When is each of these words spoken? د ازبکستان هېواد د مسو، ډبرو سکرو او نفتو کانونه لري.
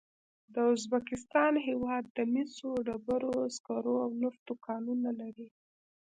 د 0.53 0.55
ازبکستان 0.73 1.53
هېواد 1.67 2.03
د 2.17 2.19
مسو، 2.33 2.69
ډبرو 2.87 3.33
سکرو 3.55 3.93
او 4.05 4.11
نفتو 4.21 4.53
کانونه 4.67 5.09
لري. 5.21 5.47